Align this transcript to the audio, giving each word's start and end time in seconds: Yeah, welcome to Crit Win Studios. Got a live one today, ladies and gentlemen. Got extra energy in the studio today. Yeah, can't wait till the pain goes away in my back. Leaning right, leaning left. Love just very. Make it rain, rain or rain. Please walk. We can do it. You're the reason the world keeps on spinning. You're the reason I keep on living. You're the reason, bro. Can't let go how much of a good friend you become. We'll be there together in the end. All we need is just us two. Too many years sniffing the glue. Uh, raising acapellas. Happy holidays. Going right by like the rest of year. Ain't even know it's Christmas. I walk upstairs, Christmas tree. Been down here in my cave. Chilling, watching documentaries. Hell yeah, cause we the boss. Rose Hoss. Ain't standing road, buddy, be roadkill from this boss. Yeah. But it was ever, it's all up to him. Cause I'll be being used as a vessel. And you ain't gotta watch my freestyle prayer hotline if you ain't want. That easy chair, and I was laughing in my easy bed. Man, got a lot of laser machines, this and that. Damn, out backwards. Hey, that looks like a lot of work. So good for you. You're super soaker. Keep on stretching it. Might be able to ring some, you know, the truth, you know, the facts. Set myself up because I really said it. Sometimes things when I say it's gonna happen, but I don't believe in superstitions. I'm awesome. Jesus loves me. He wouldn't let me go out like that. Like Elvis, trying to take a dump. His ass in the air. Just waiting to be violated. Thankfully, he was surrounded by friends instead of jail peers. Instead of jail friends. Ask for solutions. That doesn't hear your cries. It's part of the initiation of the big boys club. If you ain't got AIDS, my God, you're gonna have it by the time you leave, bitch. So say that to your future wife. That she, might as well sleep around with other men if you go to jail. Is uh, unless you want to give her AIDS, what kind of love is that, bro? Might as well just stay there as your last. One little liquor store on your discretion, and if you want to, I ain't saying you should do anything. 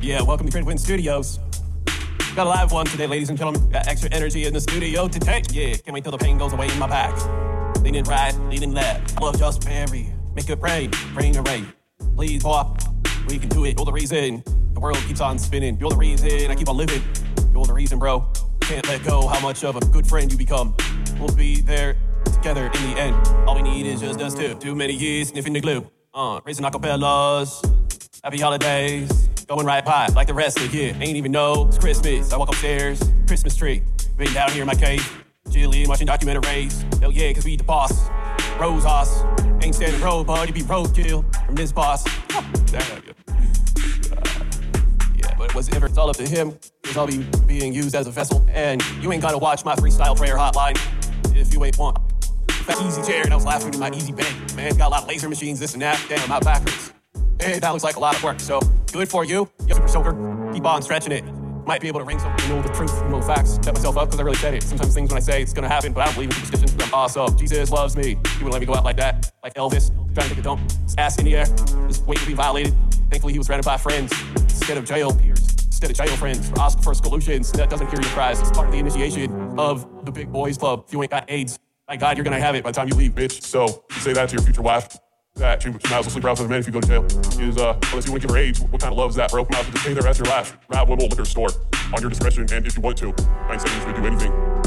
Yeah, 0.00 0.22
welcome 0.22 0.46
to 0.46 0.52
Crit 0.52 0.64
Win 0.64 0.78
Studios. 0.78 1.40
Got 2.36 2.46
a 2.46 2.50
live 2.50 2.70
one 2.70 2.86
today, 2.86 3.08
ladies 3.08 3.30
and 3.30 3.36
gentlemen. 3.36 3.68
Got 3.68 3.88
extra 3.88 4.08
energy 4.10 4.46
in 4.46 4.54
the 4.54 4.60
studio 4.60 5.08
today. 5.08 5.42
Yeah, 5.50 5.72
can't 5.72 5.92
wait 5.92 6.04
till 6.04 6.12
the 6.12 6.18
pain 6.18 6.38
goes 6.38 6.52
away 6.52 6.70
in 6.70 6.78
my 6.78 6.86
back. 6.86 7.12
Leaning 7.82 8.04
right, 8.04 8.32
leaning 8.48 8.72
left. 8.72 9.20
Love 9.20 9.36
just 9.38 9.64
very. 9.64 10.14
Make 10.36 10.48
it 10.50 10.60
rain, 10.60 10.92
rain 11.14 11.36
or 11.36 11.42
rain. 11.42 11.66
Please 12.14 12.44
walk. 12.44 12.80
We 13.26 13.38
can 13.38 13.48
do 13.48 13.64
it. 13.64 13.76
You're 13.76 13.86
the 13.86 13.92
reason 13.92 14.44
the 14.72 14.78
world 14.78 14.98
keeps 15.08 15.20
on 15.20 15.36
spinning. 15.36 15.76
You're 15.80 15.90
the 15.90 15.96
reason 15.96 16.48
I 16.48 16.54
keep 16.54 16.68
on 16.68 16.76
living. 16.76 17.02
You're 17.52 17.66
the 17.66 17.74
reason, 17.74 17.98
bro. 17.98 18.24
Can't 18.60 18.86
let 18.86 19.02
go 19.04 19.26
how 19.26 19.40
much 19.40 19.64
of 19.64 19.74
a 19.74 19.80
good 19.80 20.06
friend 20.06 20.30
you 20.30 20.38
become. 20.38 20.76
We'll 21.18 21.34
be 21.34 21.60
there 21.60 21.96
together 22.24 22.66
in 22.66 22.82
the 22.90 23.00
end. 23.00 23.26
All 23.48 23.56
we 23.56 23.62
need 23.62 23.84
is 23.84 24.00
just 24.00 24.20
us 24.20 24.34
two. 24.34 24.54
Too 24.54 24.76
many 24.76 24.92
years 24.92 25.30
sniffing 25.30 25.54
the 25.54 25.60
glue. 25.60 25.90
Uh, 26.14 26.40
raising 26.44 26.64
acapellas. 26.64 27.64
Happy 28.22 28.38
holidays. 28.38 29.28
Going 29.48 29.64
right 29.64 29.82
by 29.82 30.08
like 30.08 30.26
the 30.26 30.34
rest 30.34 30.60
of 30.60 30.74
year. 30.74 30.94
Ain't 31.00 31.16
even 31.16 31.32
know 31.32 31.68
it's 31.68 31.78
Christmas. 31.78 32.34
I 32.34 32.36
walk 32.36 32.50
upstairs, 32.50 33.00
Christmas 33.26 33.56
tree. 33.56 33.82
Been 34.18 34.30
down 34.34 34.50
here 34.52 34.60
in 34.60 34.66
my 34.66 34.74
cave. 34.74 35.24
Chilling, 35.50 35.88
watching 35.88 36.06
documentaries. 36.06 36.84
Hell 37.00 37.10
yeah, 37.10 37.32
cause 37.32 37.46
we 37.46 37.56
the 37.56 37.64
boss. 37.64 38.10
Rose 38.60 38.84
Hoss. 38.84 39.24
Ain't 39.62 39.74
standing 39.74 40.02
road, 40.02 40.26
buddy, 40.26 40.52
be 40.52 40.60
roadkill 40.60 41.24
from 41.46 41.54
this 41.54 41.72
boss. 41.72 42.04
Yeah. 45.16 45.34
But 45.38 45.48
it 45.48 45.54
was 45.54 45.70
ever, 45.70 45.86
it's 45.86 45.96
all 45.96 46.10
up 46.10 46.16
to 46.16 46.28
him. 46.28 46.52
Cause 46.82 46.98
I'll 46.98 47.06
be 47.06 47.24
being 47.46 47.72
used 47.72 47.94
as 47.94 48.06
a 48.06 48.10
vessel. 48.10 48.44
And 48.50 48.82
you 49.00 49.10
ain't 49.12 49.22
gotta 49.22 49.38
watch 49.38 49.64
my 49.64 49.74
freestyle 49.76 50.14
prayer 50.14 50.36
hotline 50.36 50.78
if 51.34 51.54
you 51.54 51.64
ain't 51.64 51.78
want. 51.78 51.96
That 52.66 52.82
easy 52.82 53.00
chair, 53.02 53.22
and 53.24 53.32
I 53.32 53.36
was 53.36 53.46
laughing 53.46 53.72
in 53.72 53.80
my 53.80 53.90
easy 53.92 54.12
bed. 54.12 54.26
Man, 54.56 54.76
got 54.76 54.88
a 54.88 54.90
lot 54.90 55.02
of 55.04 55.08
laser 55.08 55.30
machines, 55.30 55.58
this 55.58 55.72
and 55.72 55.80
that. 55.80 56.04
Damn, 56.06 56.30
out 56.30 56.44
backwards. 56.44 56.92
Hey, 57.40 57.58
that 57.60 57.70
looks 57.70 57.84
like 57.84 57.96
a 57.96 58.00
lot 58.00 58.14
of 58.14 58.22
work. 58.22 58.40
So 58.40 58.60
good 58.92 59.08
for 59.08 59.24
you. 59.24 59.48
You're 59.66 59.76
super 59.76 59.88
soaker. 59.88 60.50
Keep 60.52 60.66
on 60.66 60.82
stretching 60.82 61.12
it. 61.12 61.24
Might 61.66 61.80
be 61.82 61.88
able 61.88 62.00
to 62.00 62.06
ring 62.06 62.18
some, 62.18 62.34
you 62.42 62.48
know, 62.48 62.62
the 62.62 62.70
truth, 62.70 62.92
you 63.02 63.10
know, 63.10 63.20
the 63.20 63.26
facts. 63.26 63.58
Set 63.62 63.74
myself 63.74 63.96
up 63.98 64.08
because 64.08 64.20
I 64.20 64.22
really 64.22 64.38
said 64.38 64.54
it. 64.54 64.62
Sometimes 64.62 64.94
things 64.94 65.10
when 65.10 65.18
I 65.18 65.20
say 65.20 65.42
it's 65.42 65.52
gonna 65.52 65.68
happen, 65.68 65.92
but 65.92 66.00
I 66.00 66.04
don't 66.06 66.14
believe 66.14 66.30
in 66.30 66.36
superstitions. 66.36 66.82
I'm 66.82 66.94
awesome. 66.94 67.36
Jesus 67.36 67.70
loves 67.70 67.96
me. 67.96 68.08
He 68.08 68.14
wouldn't 68.44 68.52
let 68.52 68.60
me 68.60 68.66
go 68.66 68.74
out 68.74 68.84
like 68.84 68.96
that. 68.96 69.30
Like 69.42 69.54
Elvis, 69.54 69.90
trying 70.14 70.28
to 70.28 70.34
take 70.34 70.38
a 70.38 70.42
dump. 70.42 70.60
His 70.82 70.94
ass 70.96 71.18
in 71.18 71.26
the 71.26 71.36
air. 71.36 71.44
Just 71.86 72.06
waiting 72.06 72.24
to 72.24 72.30
be 72.30 72.34
violated. 72.34 72.74
Thankfully, 73.10 73.34
he 73.34 73.38
was 73.38 73.48
surrounded 73.48 73.66
by 73.66 73.76
friends 73.76 74.12
instead 74.34 74.78
of 74.78 74.84
jail 74.84 75.14
peers. 75.14 75.40
Instead 75.66 75.90
of 75.90 75.96
jail 75.96 76.16
friends. 76.16 76.50
Ask 76.58 76.82
for 76.82 76.94
solutions. 76.94 77.52
That 77.52 77.68
doesn't 77.68 77.88
hear 77.88 78.00
your 78.00 78.10
cries. 78.12 78.40
It's 78.40 78.50
part 78.50 78.68
of 78.68 78.72
the 78.72 78.78
initiation 78.78 79.58
of 79.58 79.86
the 80.06 80.10
big 80.10 80.32
boys 80.32 80.56
club. 80.56 80.84
If 80.86 80.94
you 80.94 81.02
ain't 81.02 81.10
got 81.10 81.30
AIDS, 81.30 81.58
my 81.86 81.96
God, 81.96 82.16
you're 82.16 82.24
gonna 82.24 82.40
have 82.40 82.54
it 82.54 82.64
by 82.64 82.70
the 82.70 82.76
time 82.76 82.88
you 82.88 82.94
leave, 82.94 83.12
bitch. 83.14 83.42
So 83.42 83.84
say 83.98 84.14
that 84.14 84.30
to 84.30 84.36
your 84.36 84.42
future 84.42 84.62
wife. 84.62 84.96
That 85.38 85.62
she, 85.62 85.70
might 85.70 85.84
as 85.84 85.90
well 85.90 86.02
sleep 86.10 86.24
around 86.24 86.32
with 86.32 86.40
other 86.40 86.48
men 86.48 86.58
if 86.58 86.66
you 86.66 86.72
go 86.72 86.80
to 86.80 86.88
jail. 86.88 87.04
Is 87.40 87.56
uh, 87.58 87.78
unless 87.90 88.06
you 88.06 88.12
want 88.12 88.22
to 88.22 88.28
give 88.28 88.30
her 88.30 88.36
AIDS, 88.36 88.60
what 88.60 88.80
kind 88.80 88.92
of 88.92 88.98
love 88.98 89.10
is 89.10 89.16
that, 89.16 89.30
bro? 89.30 89.46
Might 89.50 89.60
as 89.60 89.64
well 89.66 89.72
just 89.72 89.84
stay 89.84 89.94
there 89.94 90.06
as 90.06 90.18
your 90.18 90.26
last. 90.26 90.54
One 90.68 90.88
little 90.88 91.08
liquor 91.08 91.24
store 91.24 91.50
on 91.94 92.00
your 92.00 92.10
discretion, 92.10 92.46
and 92.52 92.66
if 92.66 92.76
you 92.76 92.82
want 92.82 92.98
to, 92.98 93.14
I 93.48 93.52
ain't 93.52 93.62
saying 93.62 93.80
you 93.80 93.86
should 93.86 93.96
do 93.96 94.06
anything. 94.06 94.58